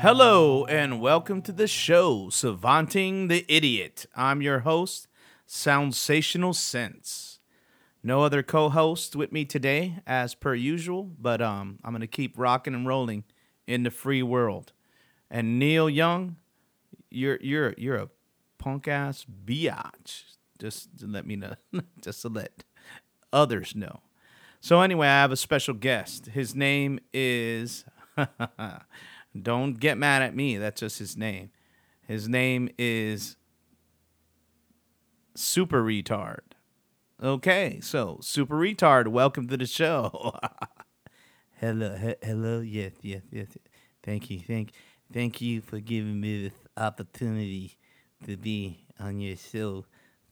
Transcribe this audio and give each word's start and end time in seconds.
Hello 0.00 0.64
and 0.64 0.98
welcome 0.98 1.42
to 1.42 1.52
the 1.52 1.66
show, 1.66 2.30
Savanting 2.30 3.28
the 3.28 3.44
Idiot. 3.54 4.06
I'm 4.16 4.40
your 4.40 4.60
host, 4.60 5.08
Sensational 5.44 6.54
Sense. 6.54 7.38
No 8.02 8.22
other 8.22 8.42
co-host 8.42 9.14
with 9.14 9.30
me 9.30 9.44
today, 9.44 9.98
as 10.06 10.34
per 10.34 10.54
usual, 10.54 11.10
but 11.20 11.42
um, 11.42 11.80
I'm 11.84 11.92
gonna 11.92 12.06
keep 12.06 12.38
rocking 12.38 12.74
and 12.74 12.86
rolling 12.86 13.24
in 13.66 13.82
the 13.82 13.90
free 13.90 14.22
world. 14.22 14.72
And 15.30 15.58
Neil 15.58 15.90
Young, 15.90 16.36
you're 17.10 17.38
you're 17.42 17.74
you're 17.76 17.96
a 17.96 18.08
punk 18.56 18.88
ass 18.88 19.26
biatch. 19.44 20.22
Just 20.58 20.98
to 21.00 21.08
let 21.08 21.26
me 21.26 21.36
know, 21.36 21.56
just 22.00 22.22
to 22.22 22.30
let 22.30 22.64
others 23.34 23.74
know. 23.76 24.00
So 24.62 24.80
anyway, 24.80 25.08
I 25.08 25.20
have 25.20 25.30
a 25.32 25.36
special 25.36 25.74
guest. 25.74 26.28
His 26.28 26.54
name 26.54 27.00
is. 27.12 27.84
Don't 29.40 29.74
get 29.78 29.96
mad 29.98 30.22
at 30.22 30.34
me. 30.34 30.56
That's 30.56 30.80
just 30.80 30.98
his 30.98 31.16
name. 31.16 31.50
His 32.06 32.28
name 32.28 32.68
is 32.78 33.36
Super 35.34 35.82
Retard. 35.82 36.40
Okay, 37.22 37.78
so 37.82 38.18
Super 38.22 38.56
Retard, 38.56 39.08
welcome 39.08 39.46
to 39.48 39.56
the 39.56 39.66
show. 39.66 40.34
hello, 41.60 41.94
he- 41.96 42.26
hello, 42.26 42.60
yes, 42.60 42.92
yes, 43.02 43.22
yes. 43.30 43.46
Thank 44.02 44.30
you, 44.30 44.40
thank, 44.40 44.72
thank 45.12 45.40
you 45.40 45.60
for 45.60 45.78
giving 45.80 46.18
me 46.20 46.44
this 46.48 46.58
opportunity 46.76 47.76
to 48.26 48.36
be 48.36 48.86
on 48.98 49.20
your 49.20 49.36
show, 49.36 49.84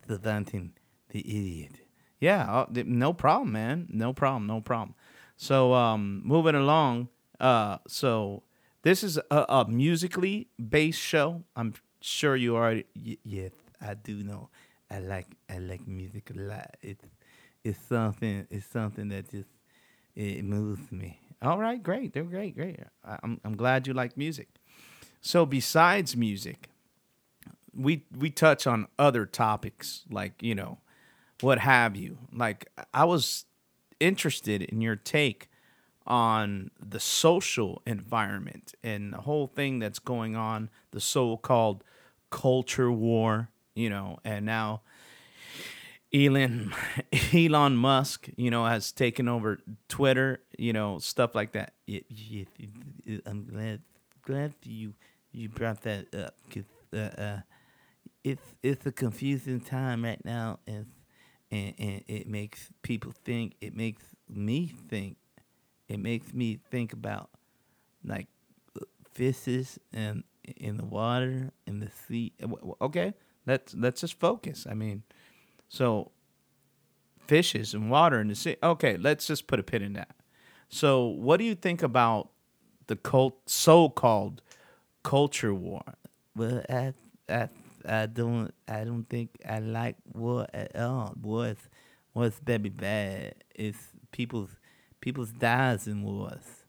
Savanting 0.06 0.72
the 1.10 1.20
Idiot. 1.20 1.72
Yeah, 2.20 2.50
uh, 2.50 2.66
no 2.86 3.12
problem, 3.12 3.52
man. 3.52 3.86
No 3.90 4.12
problem, 4.12 4.46
no 4.46 4.60
problem. 4.60 4.94
So, 5.36 5.74
um, 5.74 6.22
moving 6.24 6.54
along, 6.56 7.08
uh, 7.38 7.78
so 7.86 8.42
this 8.82 9.02
is 9.02 9.18
a, 9.30 9.44
a 9.48 9.66
musically 9.68 10.48
based 10.58 11.00
show. 11.00 11.44
I'm 11.56 11.74
sure 12.00 12.36
you. 12.36 12.54
Y- 12.54 12.84
yes, 13.24 13.52
I 13.80 13.94
do 13.94 14.22
know. 14.22 14.50
I 14.90 15.00
like 15.00 15.26
I 15.50 15.58
like 15.58 15.86
music 15.86 16.30
a 16.30 16.38
lot. 16.38 16.76
It's 16.82 17.04
it's 17.64 17.78
something. 17.88 18.46
It's 18.50 18.66
something 18.66 19.08
that 19.08 19.30
just 19.30 19.48
it 20.14 20.44
moves 20.44 20.90
me. 20.90 21.20
All 21.42 21.58
right, 21.58 21.80
great. 21.82 22.12
They're 22.12 22.24
great, 22.24 22.54
great. 22.56 22.80
I, 23.04 23.18
I'm 23.22 23.40
I'm 23.44 23.56
glad 23.56 23.86
you 23.86 23.94
like 23.94 24.16
music. 24.16 24.48
So 25.20 25.44
besides 25.44 26.16
music, 26.16 26.68
we 27.74 28.04
we 28.16 28.30
touch 28.30 28.66
on 28.66 28.86
other 28.98 29.26
topics 29.26 30.04
like 30.10 30.42
you 30.42 30.54
know 30.54 30.78
what 31.40 31.58
have 31.58 31.96
you. 31.96 32.18
Like 32.32 32.70
I 32.94 33.04
was 33.04 33.44
interested 34.00 34.62
in 34.62 34.80
your 34.80 34.96
take 34.96 35.48
on 36.08 36.70
the 36.80 36.98
social 36.98 37.82
environment 37.86 38.74
and 38.82 39.12
the 39.12 39.18
whole 39.18 39.46
thing 39.46 39.78
that's 39.78 39.98
going 39.98 40.34
on, 40.34 40.70
the 40.90 41.00
so-called 41.00 41.84
culture 42.30 42.90
war, 42.90 43.50
you 43.74 43.90
know, 43.90 44.18
and 44.24 44.44
now 44.46 44.80
Elon 46.12 46.72
Elon 47.34 47.76
Musk, 47.76 48.28
you 48.36 48.50
know, 48.50 48.64
has 48.64 48.92
taken 48.92 49.28
over 49.28 49.58
Twitter, 49.88 50.40
you 50.58 50.72
know, 50.72 50.98
stuff 50.98 51.34
like 51.34 51.52
that. 51.52 51.74
I'm 53.26 53.44
glad 53.44 53.82
glad 54.22 54.54
you 54.64 54.94
you 55.32 55.48
brought 55.48 55.82
that 55.82 56.14
up 56.14 56.34
because 56.46 56.64
uh, 56.94 57.20
uh, 57.20 57.40
it's 58.24 58.54
it's 58.62 58.86
a 58.86 58.92
confusing 58.92 59.60
time 59.60 60.04
right 60.04 60.24
now, 60.24 60.58
and 60.66 60.86
and 61.50 61.74
and 61.78 62.04
it 62.08 62.26
makes 62.26 62.70
people 62.82 63.12
think. 63.24 63.54
It 63.60 63.76
makes 63.76 64.04
me 64.28 64.72
think. 64.88 65.16
It 65.88 66.00
makes 66.00 66.32
me 66.32 66.60
think 66.70 66.92
about 66.92 67.30
like 68.04 68.26
fishes 69.12 69.78
and 69.92 70.24
in 70.56 70.76
the 70.76 70.84
water 70.84 71.52
in 71.66 71.80
the 71.80 71.90
sea. 71.90 72.32
Okay, 72.80 73.14
let's 73.46 73.74
let's 73.74 74.00
just 74.00 74.18
focus. 74.18 74.66
I 74.68 74.74
mean, 74.74 75.02
so 75.68 76.12
fishes 77.26 77.74
and 77.74 77.90
water 77.90 78.20
in 78.20 78.28
the 78.28 78.34
sea. 78.34 78.56
Okay, 78.62 78.96
let's 78.96 79.26
just 79.26 79.46
put 79.46 79.60
a 79.60 79.62
pin 79.62 79.82
in 79.82 79.92
that. 79.92 80.16
So, 80.68 81.04
what 81.06 81.38
do 81.38 81.44
you 81.44 81.54
think 81.54 81.82
about 81.82 82.30
the 82.88 82.96
cult, 82.96 83.38
so-called 83.46 84.42
culture 85.02 85.54
war? 85.54 85.82
Well, 86.36 86.62
I, 86.68 86.92
I, 87.28 87.48
I 87.86 88.06
don't, 88.06 88.52
I 88.66 88.84
don't 88.84 89.08
think 89.08 89.30
I 89.48 89.60
like 89.60 89.96
war 90.12 90.46
at 90.52 90.76
all. 90.76 91.14
War, 91.20 91.36
Wars, 91.38 91.56
wars 92.14 92.40
very 92.44 92.68
bad. 92.68 93.34
It's 93.54 93.78
people's, 94.12 94.50
people's 95.00 95.32
dies 95.32 95.86
in 95.86 96.02
wars, 96.02 96.64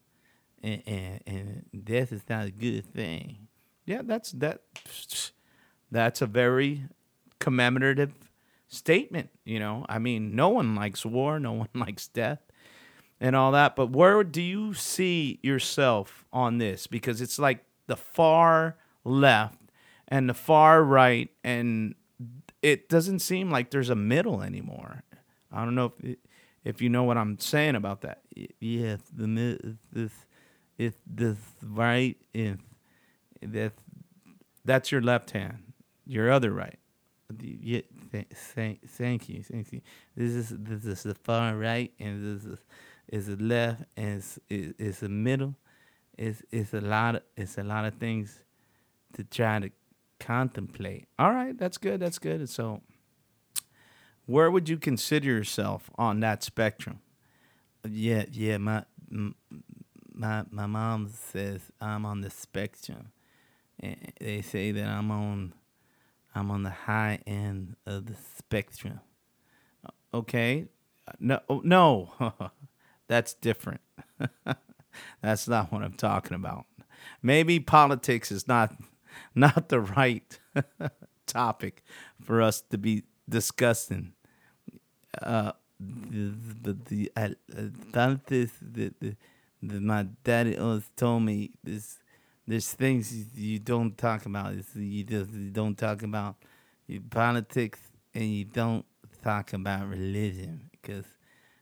and, 0.62 0.81
and 0.85 1.22
and 1.25 1.85
death 1.85 2.12
is 2.12 2.23
not 2.29 2.47
a 2.47 2.51
good 2.51 2.85
thing. 2.94 3.47
Yeah, 3.85 4.01
that's 4.03 4.31
that. 4.34 4.62
That's 5.91 6.22
a 6.22 6.28
very 6.28 6.84
commemorative 7.40 8.13
statement. 8.67 9.29
You 9.44 9.59
know, 9.59 9.85
I 9.90 10.00
mean, 10.00 10.35
no 10.35 10.50
one 10.50 10.75
likes 10.75 11.06
war, 11.06 11.40
no 11.40 11.53
one 11.53 11.69
likes 11.75 12.07
death, 12.07 12.40
and 13.19 13.35
all 13.35 13.51
that. 13.51 13.75
But 13.75 13.91
where 13.91 14.23
do 14.23 14.41
you 14.41 14.73
see 14.73 15.40
yourself 15.41 16.25
on 16.31 16.57
this? 16.59 16.88
Because 16.88 17.22
it's 17.22 17.40
like 17.40 17.63
the 17.88 17.97
far 17.97 18.78
left 19.03 19.59
and 20.07 20.29
the 20.29 20.34
far 20.34 20.84
right, 20.84 21.29
and 21.44 21.96
it 22.61 22.90
doesn't 22.90 23.19
seem 23.19 23.50
like 23.50 23.72
there's 23.72 23.90
a 23.90 23.96
middle 23.96 24.41
anymore. 24.41 25.03
I 25.51 25.63
don't 25.66 25.75
know 25.75 25.94
if 25.97 26.06
it, 26.06 26.19
if 26.64 26.81
you 26.81 26.90
know 26.90 27.03
what 27.03 27.18
I'm 27.18 27.40
saying 27.40 27.75
about 27.75 28.02
that. 28.02 28.22
Yes, 28.59 29.00
the 29.16 29.78
this 29.92 30.12
if 30.78 30.94
this 31.06 31.38
right 31.64 32.18
if 32.34 32.58
that's 33.42 33.80
that's 34.66 34.92
your 34.92 35.02
left 35.02 35.31
hand, 35.31 35.74
your 36.06 36.31
other 36.31 36.52
right. 36.52 36.78
Yeah, 37.42 37.81
thank, 38.12 38.36
thank, 38.36 38.90
thank 38.90 39.30
you, 39.30 39.44
thank 39.44 39.72
you. 39.72 39.81
This 40.16 40.34
is 40.34 40.50
this 40.50 40.86
is 40.86 41.03
the 41.03 41.16
far 41.16 41.56
right, 41.56 41.92
and 42.00 42.38
this 42.38 42.46
is 42.46 42.59
is 43.08 43.28
the 43.28 43.44
left, 43.44 43.84
and 43.96 44.18
it's, 44.18 44.40
it's 44.50 45.00
the 45.00 45.09
middle. 45.09 45.56
It's 46.18 46.41
it's 46.52 46.74
a 46.74 46.81
lot 46.81 47.16
of 47.16 47.22
it's 47.38 47.58
a 47.58 47.64
lot 47.64 47.86
of 47.86 47.96
things 47.96 48.40
to 49.14 49.24
try 49.24 49.59
to 49.59 49.70
contemplate. 50.20 51.08
All 51.18 51.31
right, 51.31 51.58
that's 51.58 51.78
good. 51.78 52.00
That's 52.00 52.20
good. 52.20 52.50
So, 52.50 52.81
where 54.29 54.51
would 54.51 54.69
you 54.69 54.78
consider 54.78 55.25
yourself 55.28 55.90
on 55.95 56.19
that 56.19 56.44
spectrum? 56.44 57.00
Yeah, 57.90 58.25
yeah. 58.31 58.59
My 58.59 58.84
my 59.09 60.44
my 60.51 60.67
mom 60.67 61.09
says 61.09 61.62
I'm 61.81 62.06
on 62.06 62.22
the 62.22 62.29
spectrum. 62.29 63.12
And 63.79 64.13
they 64.19 64.41
say 64.41 64.72
that 64.72 64.88
I'm 64.88 65.09
on 65.09 65.53
I'm 66.35 66.51
on 66.51 66.62
the 66.62 66.69
high 66.69 67.19
end 67.25 67.75
of 67.88 68.06
the 68.06 68.16
spectrum. 68.38 69.00
Okay. 70.13 70.67
No 71.19 71.40
oh, 71.50 71.61
no. 71.63 72.11
That's 73.07 73.34
different. 73.34 73.82
That's 75.22 75.47
not 75.47 75.72
what 75.72 75.82
I'm 75.82 75.93
talking 75.93 76.35
about. 76.35 76.66
Maybe 77.23 77.59
politics 77.59 78.32
is 78.32 78.47
not 78.47 78.75
not 79.34 79.70
the 79.70 79.79
right 79.79 80.40
topic 81.25 81.84
for 82.22 82.43
us 82.43 82.61
to 82.70 82.78
be 82.78 83.05
discussing. 83.28 84.14
Uh, 85.22 85.52
the 85.79 86.34
the 86.61 86.78
the, 86.85 87.11
uh, 87.16 88.16
this 88.28 88.52
the, 88.61 88.94
the, 89.00 89.16
the 89.64 89.79
my 89.79 90.06
daddy 90.23 90.58
always 90.58 90.90
told 90.96 91.23
me 91.23 91.52
this 91.64 92.00
there's 92.47 92.72
things 92.73 93.14
you 93.35 93.59
don't 93.59 93.97
talk 93.97 94.26
about. 94.26 94.53
It's, 94.53 94.76
you 94.76 95.03
just 95.03 95.32
you 95.32 95.52
don't 95.52 95.78
talk 95.78 96.03
about 96.03 96.35
politics 97.09 97.79
and 98.14 98.26
you 98.26 98.46
don't 98.46 98.85
talk 99.23 99.53
about 99.53 99.88
religion 99.88 100.70
because 100.72 101.06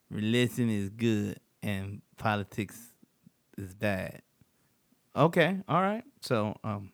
religion 0.09 0.69
is 0.69 0.89
good 0.89 1.39
and 1.61 2.01
politics 2.17 2.77
is 3.57 3.73
bad. 3.73 4.21
Okay, 5.15 5.57
all 5.67 5.81
right. 5.81 6.03
So, 6.21 6.55
um, 6.63 6.91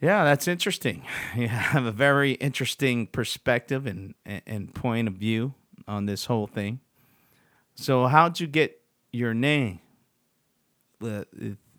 yeah, 0.00 0.24
that's 0.24 0.48
interesting. 0.48 1.02
You 1.36 1.48
have 1.48 1.84
a 1.84 1.92
very 1.92 2.32
interesting 2.32 3.06
perspective 3.06 3.86
and, 3.86 4.14
and 4.24 4.74
point 4.74 5.08
of 5.08 5.14
view 5.14 5.54
on 5.86 6.06
this 6.06 6.26
whole 6.26 6.46
thing. 6.46 6.80
So, 7.74 8.06
how'd 8.06 8.40
you 8.40 8.46
get 8.46 8.80
your 9.12 9.34
name? 9.34 9.80
Well, 11.00 11.24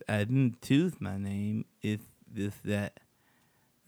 I 0.07 0.19
didn't 0.19 0.62
choose 0.62 0.94
my 1.00 1.18
name. 1.18 1.66
It's 1.81 2.06
just 2.33 2.63
that, 2.66 3.00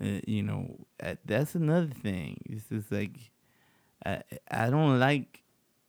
uh, 0.04 0.19
you 0.28 0.44
know, 0.44 0.75
uh, 1.01 1.16
that's 1.25 1.56
another 1.56 1.88
thing. 1.88 2.38
It's 2.45 2.66
just 2.68 2.92
like, 2.92 3.18
I, 4.06 4.22
I 4.50 4.69
don't 4.69 5.00
like 5.00 5.42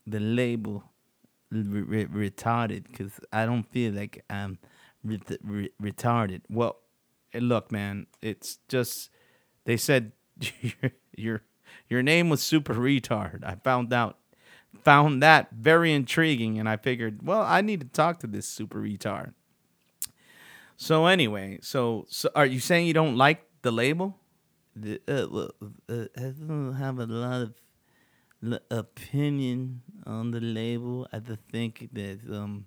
the 0.06 0.20
label 0.20 0.84
re- 1.50 2.06
re- 2.06 2.30
retarded 2.30 2.84
because 2.88 3.12
I 3.32 3.46
don't 3.46 3.64
feel 3.64 3.92
like 3.92 4.24
I'm 4.30 4.58
re- 5.04 5.20
re- 5.42 5.72
retarded. 5.82 6.42
Well, 6.48 6.76
look, 7.34 7.72
man, 7.72 8.06
it's 8.20 8.58
just 8.68 9.10
they 9.64 9.76
said 9.76 10.12
your 11.16 11.42
your 11.88 12.02
name 12.02 12.28
was 12.28 12.42
super 12.42 12.74
retard. 12.74 13.44
I 13.44 13.56
found 13.56 13.92
out 13.92 14.18
found 14.82 15.22
that 15.22 15.50
very 15.52 15.92
intriguing, 15.92 16.58
and 16.58 16.68
I 16.68 16.76
figured, 16.76 17.26
well, 17.26 17.42
I 17.42 17.60
need 17.60 17.80
to 17.80 17.86
talk 17.86 18.20
to 18.20 18.26
this 18.26 18.46
super 18.46 18.80
retard. 18.80 19.34
So 20.76 21.06
anyway, 21.06 21.58
so 21.62 22.06
so 22.08 22.30
are 22.34 22.46
you 22.46 22.60
saying 22.60 22.86
you 22.86 22.94
don't 22.94 23.16
like 23.16 23.44
the 23.62 23.70
label? 23.70 24.18
The, 24.74 25.00
uh, 25.06 25.26
well, 25.30 25.50
uh, 25.88 26.06
I 26.16 26.32
don't 26.32 26.74
have 26.74 26.98
a 26.98 27.06
lot 27.06 27.42
of 27.42 27.54
opinion 28.70 29.82
on 30.06 30.30
the 30.32 30.40
label. 30.40 31.06
I 31.12 31.20
just 31.20 31.42
think 31.50 31.88
that 31.92 32.20
um 32.30 32.66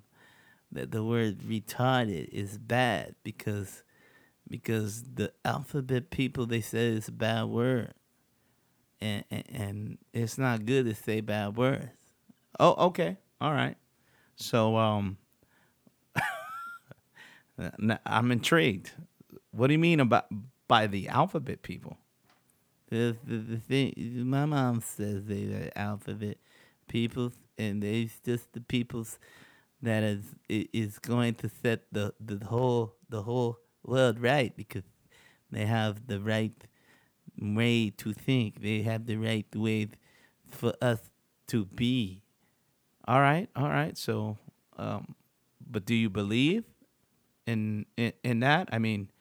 that 0.71 0.91
the 0.91 1.03
word 1.03 1.39
retarded 1.39 2.29
is 2.29 2.57
bad 2.57 3.15
because 3.23 3.83
because 4.49 5.03
the 5.03 5.31
alphabet 5.43 6.09
people 6.09 6.45
they 6.45 6.61
say 6.61 6.89
it's 6.89 7.07
a 7.07 7.11
bad 7.11 7.45
word. 7.45 7.93
And, 9.01 9.23
and 9.29 9.43
and 9.49 9.97
it's 10.13 10.37
not 10.37 10.65
good 10.65 10.85
to 10.85 10.95
say 10.95 11.21
bad 11.21 11.57
words. 11.57 11.89
Oh, 12.59 12.87
okay. 12.87 13.17
All 13.41 13.51
right. 13.53 13.75
So 14.35 14.77
um 14.77 15.17
I'm 18.05 18.31
intrigued. 18.31 18.91
What 19.51 19.67
do 19.67 19.73
you 19.73 19.79
mean 19.79 19.99
about 19.99 20.27
by 20.67 20.87
the 20.87 21.09
alphabet 21.09 21.61
people? 21.61 21.97
The, 22.89 23.17
the, 23.23 23.37
the 23.37 23.57
thing, 23.57 23.93
my 24.29 24.45
mom 24.45 24.81
says 24.81 25.25
they 25.25 25.45
are 25.45 25.71
alphabet 25.75 26.37
people 26.87 27.31
and 27.57 27.81
they 27.81 28.09
just 28.23 28.53
the 28.53 28.61
peoples 28.61 29.17
that 29.81 30.03
is 30.03 30.23
is 30.49 30.99
going 30.99 31.35
to 31.35 31.49
set 31.61 31.81
the, 31.91 32.13
the 32.19 32.43
whole 32.45 32.95
the 33.09 33.21
whole 33.23 33.59
world 33.85 34.19
right 34.19 34.55
because 34.55 34.83
they 35.51 35.65
have 35.65 36.07
the 36.07 36.19
right 36.19 36.53
way 37.39 37.89
to 37.91 38.13
think. 38.13 38.61
They 38.61 38.81
have 38.81 39.05
the 39.05 39.17
right 39.17 39.45
way 39.55 39.89
for 40.49 40.73
us 40.81 40.99
to 41.47 41.65
be. 41.65 42.21
All 43.07 43.19
right. 43.21 43.49
All 43.55 43.69
right. 43.69 43.97
So 43.97 44.37
um 44.77 45.15
but 45.69 45.85
do 45.85 45.95
you 45.95 46.09
believe 46.09 46.63
in 47.45 47.85
in, 47.97 48.13
in 48.23 48.39
that? 48.41 48.69
I 48.71 48.79
mean, 48.79 49.11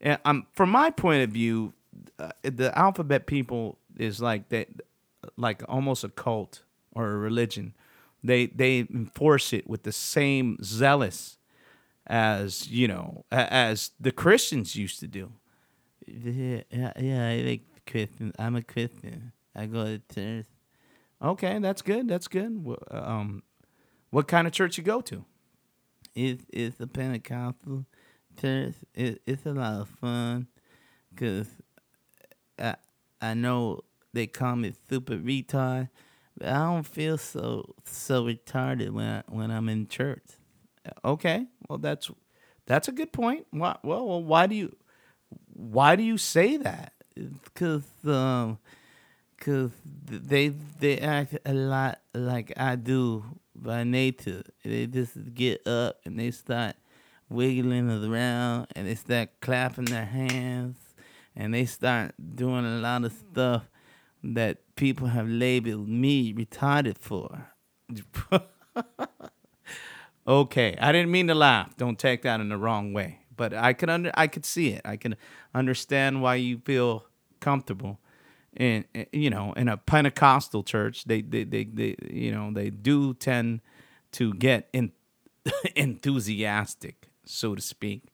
eh, 0.00 0.16
um 0.24 0.46
from 0.52 0.70
my 0.70 0.90
point 0.90 1.22
of 1.22 1.30
view, 1.30 1.74
uh, 2.18 2.32
the 2.42 2.76
alphabet 2.78 3.26
people 3.26 3.78
is 3.98 4.20
like 4.20 4.48
that 4.50 4.68
like 5.36 5.62
almost 5.68 6.04
a 6.04 6.08
cult 6.08 6.62
or 6.92 7.10
a 7.10 7.16
religion. 7.16 7.74
They 8.22 8.46
they 8.46 8.80
enforce 8.80 9.52
it 9.52 9.68
with 9.68 9.82
the 9.84 9.92
same 9.92 10.58
zealous 10.62 11.38
as, 12.06 12.68
you 12.68 12.88
know, 12.88 13.24
as 13.30 13.90
the 13.98 14.12
Christians 14.12 14.76
used 14.76 15.00
to 15.00 15.06
do. 15.06 15.32
Yeah, 16.06 16.62
yeah, 16.70 17.28
I 17.28 17.42
like 17.44 17.62
Christian. 17.86 18.32
I'm 18.38 18.56
a 18.56 18.62
Christian. 18.62 19.32
I 19.54 19.66
go 19.66 19.84
to 19.84 20.14
church. 20.14 20.46
Okay, 21.20 21.58
that's 21.58 21.82
good. 21.82 22.08
That's 22.08 22.28
good. 22.28 22.64
Um 22.90 23.42
what 24.10 24.28
kind 24.28 24.46
of 24.46 24.52
church 24.52 24.78
you 24.78 24.84
go 24.84 25.00
to? 25.02 25.24
It's 26.14 26.44
it's 26.52 26.80
a 26.80 26.86
Pentecostal 26.86 27.86
church. 28.40 28.74
It, 28.94 29.22
it's 29.26 29.44
a 29.46 29.52
lot 29.52 29.80
of 29.80 29.88
fun 29.88 30.46
because 31.10 31.48
I 32.58 32.76
I 33.20 33.34
know 33.34 33.80
they 34.12 34.26
call 34.26 34.56
me 34.56 34.72
super 34.88 35.16
retard, 35.16 35.90
but 36.38 36.48
I 36.48 36.58
don't 36.64 36.86
feel 36.86 37.18
so 37.18 37.74
so 37.84 38.24
retarded 38.24 38.90
when 38.90 39.06
I, 39.06 39.22
when 39.28 39.50
I'm 39.50 39.68
in 39.68 39.88
church. 39.88 40.24
Okay, 41.04 41.46
well 41.68 41.78
that's 41.78 42.10
that's 42.66 42.88
a 42.88 42.92
good 42.92 43.12
point. 43.12 43.46
Why, 43.50 43.76
well, 43.82 44.06
well, 44.06 44.22
why 44.22 44.46
do 44.46 44.54
you 44.54 44.76
why 45.52 45.96
do 45.96 46.02
you 46.02 46.18
say 46.18 46.56
that? 46.58 46.92
Cause 47.54 47.84
um, 48.04 48.58
cause 49.38 49.70
they 49.84 50.48
they 50.48 50.98
act 50.98 51.38
a 51.46 51.54
lot 51.54 52.00
like 52.14 52.52
I 52.56 52.76
do 52.76 53.24
by 53.54 53.84
nature. 53.84 54.42
They 54.64 54.86
just 54.86 55.34
get 55.34 55.66
up 55.66 56.00
and 56.04 56.18
they 56.18 56.30
start 56.30 56.76
wiggling 57.28 57.90
around 57.90 58.68
and 58.76 58.86
they 58.86 58.94
start 58.94 59.30
clapping 59.40 59.86
their 59.86 60.04
hands 60.04 60.76
and 61.34 61.54
they 61.54 61.64
start 61.64 62.14
doing 62.34 62.64
a 62.64 62.78
lot 62.78 63.04
of 63.04 63.12
stuff 63.12 63.68
that 64.22 64.58
people 64.76 65.08
have 65.08 65.28
labeled 65.28 65.88
me 65.88 66.32
retarded 66.34 66.98
for. 66.98 67.48
Okay, 70.26 70.76
I 70.80 70.90
didn't 70.92 71.10
mean 71.10 71.28
to 71.28 71.34
laugh. 71.34 71.76
Don't 71.76 71.98
take 71.98 72.22
that 72.22 72.40
in 72.40 72.48
the 72.48 72.56
wrong 72.56 72.92
way. 72.92 73.20
But 73.36 73.52
I 73.54 73.72
could 73.74 73.90
under 73.90 74.10
I 74.14 74.26
could 74.26 74.44
see 74.44 74.70
it. 74.70 74.80
I 74.84 74.96
can 74.96 75.16
understand 75.54 76.22
why 76.22 76.36
you 76.36 76.58
feel 76.64 77.06
comfortable 77.40 77.98
in 78.56 78.84
in- 78.94 79.06
you 79.12 79.30
know 79.30 79.52
in 79.52 79.68
a 79.68 79.76
Pentecostal 79.76 80.62
church. 80.64 81.04
They 81.04 81.20
they 81.20 81.44
they, 81.44 81.64
they 81.64 81.96
you 82.10 82.32
know 82.32 82.50
they 82.52 82.70
do 82.70 83.14
tend 83.14 83.60
to 84.12 84.32
get 84.34 84.68
in, 84.72 84.92
enthusiastic, 85.76 87.08
so 87.24 87.54
to 87.54 87.60
speak. 87.62 88.04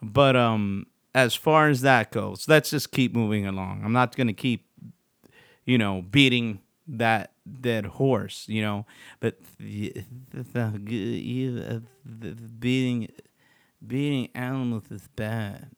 But 0.00 0.36
um, 0.36 0.86
as 1.14 1.34
far 1.34 1.68
as 1.68 1.82
that 1.82 2.12
goes, 2.12 2.48
let's 2.48 2.70
just 2.70 2.92
keep 2.92 3.14
moving 3.14 3.46
along. 3.46 3.82
I'm 3.84 3.92
not 3.92 4.16
gonna 4.16 4.32
keep 4.32 4.66
you 5.64 5.78
know 5.78 6.02
beating 6.02 6.60
that 6.98 7.32
dead 7.60 7.86
horse. 7.86 8.46
You 8.48 8.62
know, 8.62 8.86
but 9.20 9.38
not. 10.54 10.74
Uh, 10.74 11.80
the- 12.04 12.30
the 12.34 12.48
Beating, 12.60 13.08
beating 13.86 14.28
animals 14.34 14.84
is 14.90 15.08
bad. 15.16 15.70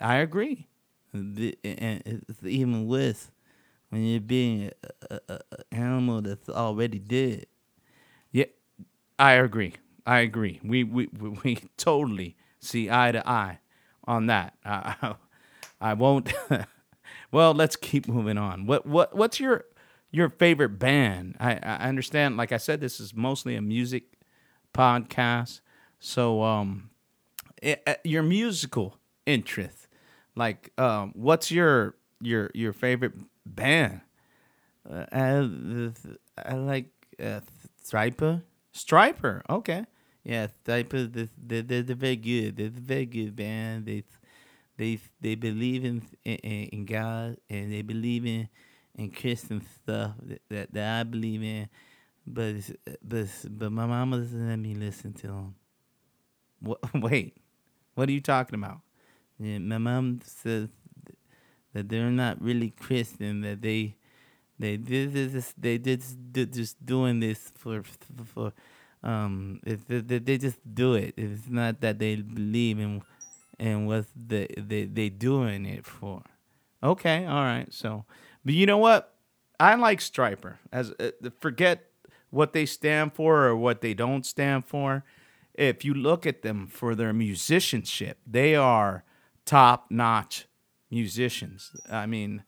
I 0.00 0.16
agree. 0.16 0.66
The- 1.12 1.58
And 1.64 2.24
even 2.44 2.86
worse 2.86 3.30
when 3.90 4.04
you're 4.04 4.20
beating 4.20 4.70
an 5.10 5.40
animal 5.72 6.22
that's 6.22 6.48
already 6.48 6.98
dead. 6.98 7.46
Yeah, 8.32 8.46
I 9.18 9.32
agree. 9.34 9.74
I 10.06 10.20
agree. 10.20 10.60
We 10.64 10.84
we 10.84 11.08
we, 11.18 11.28
we 11.44 11.58
totally 11.76 12.36
see 12.60 12.90
eye 12.90 13.12
to 13.12 13.28
eye 13.28 13.60
on 14.04 14.26
that. 14.26 14.54
I, 14.64 15.14
I 15.80 15.94
won't. 15.94 16.32
well, 17.32 17.54
let's 17.54 17.76
keep 17.76 18.08
moving 18.08 18.38
on. 18.38 18.66
What 18.66 18.86
what 18.86 19.16
what's 19.16 19.40
your 19.40 19.64
your 20.10 20.28
favorite 20.28 20.78
band? 20.78 21.36
I 21.40 21.54
I 21.62 21.88
understand. 21.88 22.36
Like 22.36 22.52
I 22.52 22.56
said, 22.56 22.80
this 22.80 23.00
is 23.00 23.14
mostly 23.14 23.56
a 23.56 23.62
music 23.62 24.04
podcast. 24.74 25.60
So 25.98 26.42
um, 26.42 26.90
eh, 27.62 27.76
eh, 27.86 27.96
your 28.04 28.22
musical 28.22 28.96
interest, 29.26 29.88
like 30.34 30.72
um, 30.78 31.12
what's 31.14 31.50
your 31.50 31.96
your 32.20 32.50
your 32.54 32.72
favorite 32.72 33.14
band? 33.46 34.00
Uh, 34.88 35.04
I, 35.12 35.90
I 36.38 36.54
like 36.54 36.90
uh, 37.22 37.40
Stryper. 37.84 38.42
Stryper. 38.74 39.42
Okay. 39.48 39.84
Yeah, 40.24 40.48
Stryper. 40.64 41.12
They're, 41.12 41.62
they're, 41.62 41.82
they're 41.82 41.96
very 41.96 42.16
good. 42.16 42.56
They're 42.56 42.68
very 42.70 43.06
good 43.06 43.36
band. 43.36 43.86
They 43.86 44.04
they 44.76 44.98
they 45.20 45.34
believe 45.34 45.84
in 45.84 46.02
in, 46.24 46.36
in 46.36 46.84
God 46.86 47.36
and 47.48 47.72
they 47.72 47.82
believe 47.82 48.24
in 48.26 48.48
in 48.96 49.10
Christian 49.10 49.64
stuff 49.82 50.12
that, 50.22 50.42
that, 50.48 50.72
that 50.72 51.00
I 51.00 51.02
believe 51.04 51.42
in. 51.42 51.68
But 52.26 52.56
but 53.02 53.26
but 53.48 53.72
my 53.72 53.86
mama 53.86 54.18
doesn't 54.18 54.48
let 54.48 54.58
me 54.58 54.74
listen 54.74 55.12
to 55.14 55.26
them. 55.26 55.54
What, 56.60 56.78
wait, 56.94 57.36
what 57.94 58.08
are 58.08 58.12
you 58.12 58.20
talking 58.20 58.56
about? 58.56 58.80
Yeah, 59.38 59.58
my 59.58 59.78
mom 59.78 60.20
says 60.24 60.68
that 61.72 61.88
they're 61.88 62.10
not 62.10 62.40
really 62.42 62.70
Christian. 62.70 63.40
That 63.40 63.62
they 63.62 63.96
they 64.58 64.76
did 64.76 65.14
this. 65.14 65.54
They 65.56 65.78
just 65.78 66.16
they're 66.30 66.44
just 66.44 66.84
doing 66.84 67.20
this 67.20 67.50
for 67.56 67.82
for, 68.34 68.52
um. 69.02 69.60
It's, 69.64 69.84
they, 69.88 70.38
just 70.38 70.58
do 70.74 70.94
it. 70.94 71.14
It's 71.16 71.48
not 71.48 71.80
that 71.80 71.98
they 71.98 72.16
believe 72.16 72.78
in 72.78 73.02
in 73.58 73.86
what 73.86 74.06
they 74.14 74.46
they 74.56 74.84
they 74.84 75.08
doing 75.08 75.66
it 75.66 75.86
for. 75.86 76.22
Okay, 76.82 77.26
all 77.26 77.44
right. 77.44 77.72
So, 77.72 78.04
but 78.44 78.54
you 78.54 78.66
know 78.66 78.78
what? 78.78 79.14
I 79.58 79.74
like 79.74 80.00
Stryper. 80.00 80.56
As 80.72 80.92
uh, 80.98 81.10
forget 81.38 81.90
what 82.30 82.52
they 82.52 82.64
stand 82.64 83.12
for 83.12 83.44
or 83.44 83.56
what 83.56 83.80
they 83.80 83.94
don't 83.94 84.24
stand 84.24 84.64
for. 84.64 85.04
If 85.54 85.84
you 85.84 85.92
look 85.92 86.26
at 86.26 86.42
them 86.42 86.66
for 86.66 86.94
their 86.94 87.12
musicianship, 87.12 88.18
they 88.26 88.54
are 88.54 89.04
top 89.44 89.90
notch 89.90 90.46
musicians. 90.90 91.72
I 91.90 92.06
mean, 92.06 92.44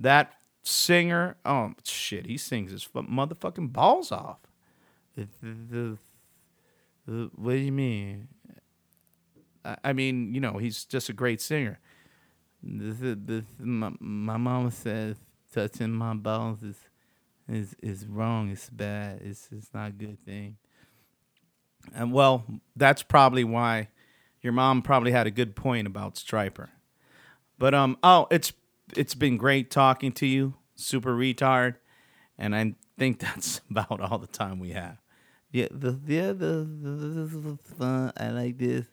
that 0.00 0.34
singer, 0.62 1.36
oh 1.44 1.74
shit, 1.84 2.26
he 2.26 2.38
sings 2.38 2.72
his 2.72 2.86
motherfucking 2.86 3.72
balls 3.72 4.10
off. 4.10 4.38
It's, 5.16 5.36
uh, 5.42 5.96
what 7.34 7.52
do 7.52 7.58
you 7.58 7.72
mean? 7.72 8.28
I, 9.82 9.92
mean, 9.92 10.32
you 10.32 10.40
know, 10.40 10.58
he's 10.58 10.84
just 10.84 11.08
a 11.08 11.12
great 11.12 11.40
singer. 11.40 11.80
Is 12.64 12.98
this. 13.00 13.44
My, 13.58 13.92
my 13.98 14.36
mom 14.36 14.70
says 14.70 15.16
touching 15.56 15.90
my 15.90 16.12
balls 16.12 16.62
is 16.62 16.76
is 17.48 17.74
is 17.82 18.06
wrong. 18.06 18.50
It's 18.50 18.68
bad. 18.68 19.22
It's 19.22 19.48
it's 19.50 19.72
not 19.72 19.88
a 19.88 19.92
good 19.92 20.22
thing. 20.24 20.58
And 21.94 22.12
well, 22.12 22.44
that's 22.74 23.02
probably 23.02 23.44
why 23.44 23.88
your 24.42 24.52
mom 24.52 24.82
probably 24.82 25.12
had 25.12 25.26
a 25.26 25.30
good 25.30 25.56
point 25.56 25.86
about 25.86 26.16
Stryper. 26.16 26.68
But 27.58 27.74
um 27.74 27.96
oh, 28.02 28.26
it's 28.30 28.52
it's 28.94 29.14
been 29.14 29.38
great 29.38 29.70
talking 29.70 30.12
to 30.12 30.26
you, 30.26 30.54
super 30.74 31.16
retard, 31.16 31.76
and 32.38 32.54
I 32.54 32.74
think 32.98 33.18
that's 33.20 33.62
about 33.70 34.00
all 34.00 34.18
the 34.18 34.26
time 34.26 34.58
we 34.58 34.70
have. 34.72 34.98
Yeah, 35.50 35.68
the 35.70 35.98
yeah 36.06 36.32
the, 36.32 36.68
the 36.68 36.90
this 36.90 37.32
was 37.32 37.58
fun. 37.78 38.12
I 38.14 38.28
like 38.28 38.58
this. 38.58 38.84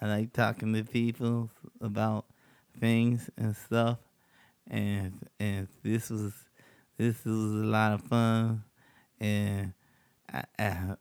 I 0.00 0.06
like 0.06 0.32
talking 0.32 0.72
to 0.74 0.84
people 0.84 1.50
about 1.80 2.26
things 2.78 3.28
and 3.36 3.56
stuff. 3.56 3.98
And 4.68 5.28
and 5.38 5.68
this 5.82 6.10
was 6.10 6.32
this 6.98 7.24
was 7.24 7.34
a 7.34 7.66
lot 7.66 7.92
of 7.92 8.02
fun. 8.02 8.64
And 9.20 9.72
I 10.32 10.44
I, 10.58 10.94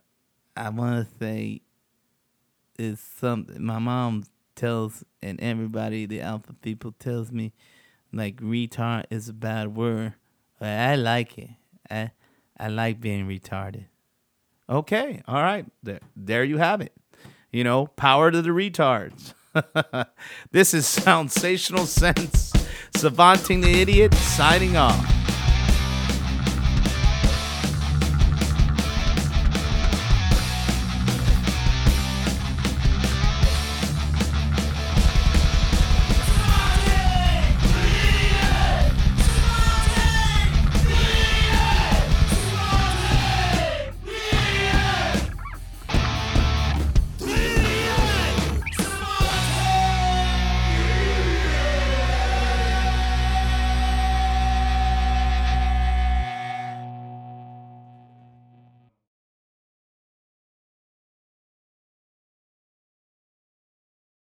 I 0.56 0.70
want 0.70 1.08
to 1.08 1.16
say 1.20 1.62
it's 2.78 3.02
something 3.02 3.64
my 3.64 3.80
mom 3.80 4.26
tells 4.56 5.04
and 5.22 5.40
everybody 5.42 6.06
the 6.06 6.22
alpha 6.22 6.54
people 6.54 6.94
tells 7.00 7.32
me 7.32 7.54
like 8.14 8.38
retard 8.38 9.06
is 9.10 9.30
a 9.30 9.34
bad 9.34 9.76
word. 9.76 10.14
But 10.60 10.70
I 10.70 10.96
like 10.96 11.38
it. 11.38 11.50
I 11.90 12.12
I 12.58 12.70
like 12.70 13.02
being 13.02 13.28
retarded. 13.28 13.86
Okay, 14.70 15.22
all 15.28 15.44
right. 15.44 15.66
There, 15.84 16.00
there 16.16 16.44
you 16.44 16.58
have 16.58 16.82
it. 16.82 16.94
You 17.52 17.64
know, 17.64 17.88
power 17.88 18.32
to 18.32 18.42
the 18.42 18.50
retards. 18.50 19.34
this 20.52 20.74
is 20.74 20.88
Sensational 20.88 21.86
Sense, 21.86 22.52
Savanting 22.96 23.62
the 23.62 23.82
Idiot, 23.82 24.14
signing 24.14 24.78
off. 24.78 25.06